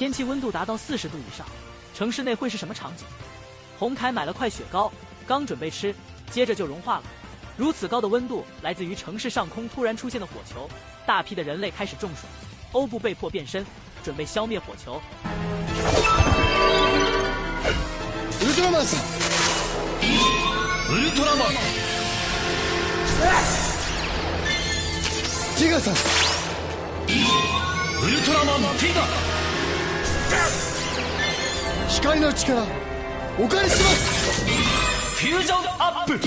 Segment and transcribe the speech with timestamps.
[0.00, 1.45] 天气温度达到四十度以上，
[1.93, 3.03] 城市内会是什么场景？
[3.77, 4.91] 洪凯买了块雪糕，
[5.27, 5.93] 刚准备吃，
[6.31, 7.03] 接着就融化了。
[7.55, 10.67] 如此高的温度来自于城市上空突然出现的火球，
[11.05, 12.25] 大批的人类开始中暑。
[12.71, 13.63] 欧布被迫变身，
[14.03, 14.99] 准备消灭火球。
[18.39, 19.01] ウルトラマンさん
[20.89, 21.49] ウルトラマン
[25.57, 25.97] ティガさんウ
[28.09, 29.05] ルトラマンティガ
[31.88, 32.62] 光の力
[33.38, 34.44] お借りします
[35.16, 36.20] フュージョンアップウル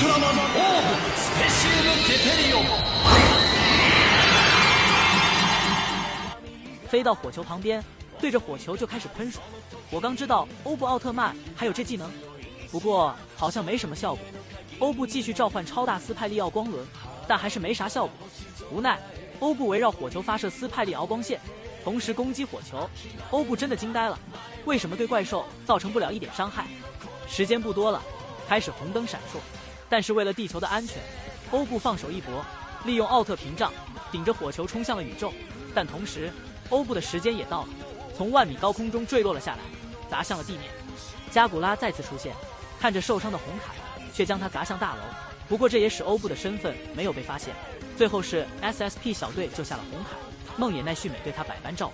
[0.00, 2.62] トラマンオーブスペシウムテペリオン
[6.88, 7.84] 飞到火球旁边，
[8.18, 9.42] 对着火球就开始喷水。
[9.90, 12.10] 我刚知道欧布奥特曼还有这技能，
[12.72, 14.24] 不过好像没什么效果。
[14.78, 16.86] 欧布继续召唤超大斯派利奥光轮，
[17.27, 18.13] 但还是没啥效果。
[18.71, 18.99] 无奈，
[19.39, 21.39] 欧布围绕火球发射斯派利敖光线，
[21.83, 22.89] 同时攻击火球。
[23.31, 24.17] 欧布真的惊呆了，
[24.65, 26.65] 为什么对怪兽造成不了一点伤害？
[27.27, 28.01] 时间不多了，
[28.47, 29.37] 开始红灯闪烁。
[29.89, 30.97] 但是为了地球的安全，
[31.51, 32.43] 欧布放手一搏，
[32.85, 33.71] 利用奥特屏障
[34.11, 35.31] 顶着火球冲向了宇宙。
[35.75, 36.31] 但同时，
[36.69, 37.69] 欧布的时间也到了，
[38.17, 39.59] 从万米高空中坠落了下来，
[40.09, 40.63] 砸向了地面。
[41.31, 42.35] 加古拉再次出现，
[42.79, 43.73] 看着受伤的红凯，
[44.13, 45.01] 却将他砸向大楼。
[45.47, 47.53] 不过这也使欧布的身份没有被发现。
[47.95, 50.09] 最后是 SSP 小队救下了红凯，
[50.57, 51.93] 梦野奈绪美对他百般照顾。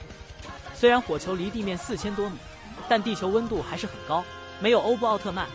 [0.76, 2.38] 虽然火球离地面四千多米，
[2.88, 4.24] 但地球温度还是很高，
[4.62, 5.46] 没有欧布奥特曼，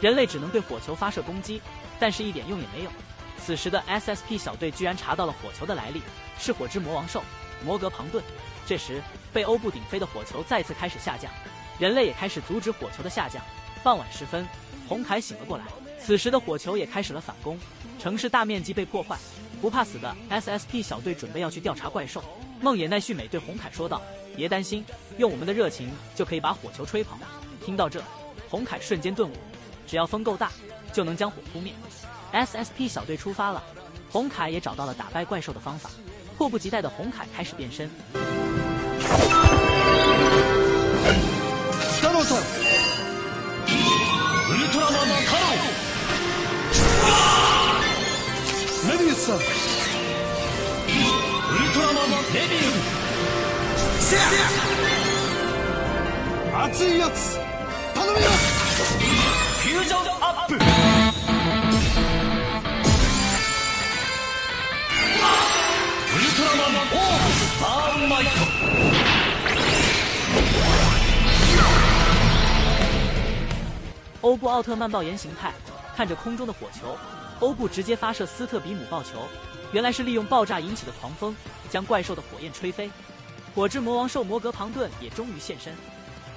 [0.00, 1.62] 人类只能对火球发射攻击，
[1.98, 2.90] 但是一点用也没有。
[3.38, 6.02] 此时的 SSP 小队居然查到了火球的来历，
[6.38, 7.22] 是火之魔王兽
[7.64, 8.22] 摩格庞顿。
[8.66, 9.02] 这时，
[9.32, 11.30] 被欧布顶飞的火球再次开始下降，
[11.78, 13.42] 人类也开始阻止火球的下降。
[13.82, 14.46] 傍晚时分，
[14.88, 15.64] 红凯醒了过来，
[16.04, 17.58] 此时的火球也开始了反攻，
[17.98, 19.16] 城市大面积被破坏。
[19.62, 22.22] 不怕死的 SSP 小队准备要去调查怪兽。
[22.60, 24.02] 梦野奈绪美对红凯说道
[24.36, 24.84] ：“别担心，
[25.16, 27.18] 用我们的热情就可以把火球吹跑。”
[27.64, 28.02] 听到这，
[28.50, 29.32] 红凯瞬间顿悟，
[29.86, 30.52] 只要风够大，
[30.92, 31.72] 就能将火扑灭。
[32.34, 33.64] SSP 小队出发了，
[34.10, 35.90] 红凯也找到了打败怪兽的方法。
[36.36, 37.88] 迫不及待的红凯开始变身。
[49.24, 49.44] さウル
[51.72, 52.68] トラマンレビウ
[56.62, 57.38] 熱いやつ
[57.94, 58.98] 頼みます
[59.62, 60.54] フュージョンアップ。
[60.56, 60.64] ウル
[66.36, 68.30] トラマンオーブバーンマイト
[74.20, 75.50] 欧布奥特曼爆炎形态，
[75.96, 76.94] 看着空中的火球，
[77.40, 79.28] 欧布直接发射斯特比姆爆球，
[79.72, 81.34] 原来是利用爆炸引起的狂风
[81.68, 82.90] 将怪兽的火焰吹飞。
[83.54, 85.74] 火之魔王兽摩格庞顿也终于现身，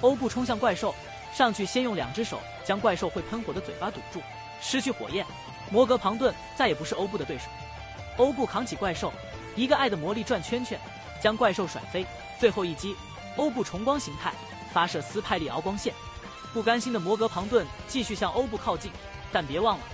[0.00, 0.94] 欧布冲向怪兽，
[1.34, 4.20] 上去先用两只手将怪兽会喷火的嘴巴堵住，
[4.60, 5.24] 失去火焰，
[5.70, 7.44] 摩格庞顿再也不是欧布的对手。
[8.16, 9.12] 欧布扛起怪兽，
[9.56, 10.78] 一个爱的魔力转圈圈，
[11.22, 12.04] 将怪兽甩飞。
[12.38, 12.94] 最后一击，
[13.36, 14.32] 欧布重光形态
[14.72, 15.94] 发射斯派利敖光线。
[16.52, 18.90] 不甘心的摩格庞顿继续向欧布靠近，
[19.32, 19.84] 但别忘了，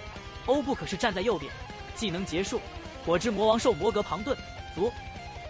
[0.46, 1.52] 欧布可是站在右边。
[1.96, 2.62] 技能结束，
[3.06, 4.38] 火之魔王兽摩格庞顿
[4.74, 4.92] 足，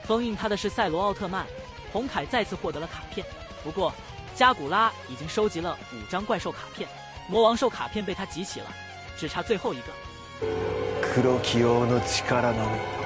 [0.04, 1.46] 封印他的是赛罗奥特曼。
[1.92, 3.26] 红凯再次获得了卡片，
[3.64, 3.94] 不过
[4.36, 6.90] 加古拉已经收集了五张怪兽卡片，
[7.28, 8.68] 魔王兽卡片被他集齐了，
[9.18, 9.86] 只差最后一个。
[11.02, 13.03] 黒き王の力のみ